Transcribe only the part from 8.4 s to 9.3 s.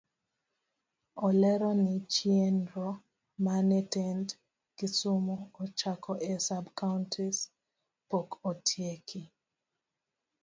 otieki.